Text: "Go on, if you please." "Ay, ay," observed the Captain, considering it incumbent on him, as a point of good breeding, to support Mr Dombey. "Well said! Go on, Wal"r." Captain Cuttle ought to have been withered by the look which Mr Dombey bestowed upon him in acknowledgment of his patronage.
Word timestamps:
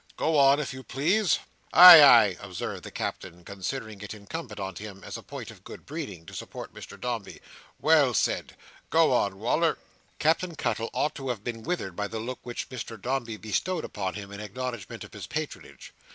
"Go 0.17 0.35
on, 0.39 0.59
if 0.59 0.73
you 0.73 0.81
please." 0.81 1.37
"Ay, 1.73 2.01
ay," 2.01 2.37
observed 2.39 2.81
the 2.81 2.89
Captain, 2.89 3.45
considering 3.45 4.01
it 4.01 4.15
incumbent 4.15 4.59
on 4.59 4.73
him, 4.73 5.03
as 5.03 5.15
a 5.15 5.21
point 5.21 5.51
of 5.51 5.63
good 5.63 5.85
breeding, 5.85 6.25
to 6.25 6.33
support 6.33 6.73
Mr 6.73 6.99
Dombey. 6.99 7.39
"Well 7.79 8.15
said! 8.15 8.57
Go 8.89 9.13
on, 9.13 9.37
Wal"r." 9.37 9.77
Captain 10.17 10.55
Cuttle 10.55 10.89
ought 10.91 11.13
to 11.13 11.29
have 11.29 11.43
been 11.43 11.61
withered 11.61 11.95
by 11.95 12.07
the 12.07 12.17
look 12.19 12.39
which 12.41 12.69
Mr 12.69 12.99
Dombey 12.99 13.37
bestowed 13.37 13.85
upon 13.85 14.15
him 14.15 14.31
in 14.31 14.39
acknowledgment 14.39 15.03
of 15.03 15.13
his 15.13 15.27
patronage. 15.27 15.93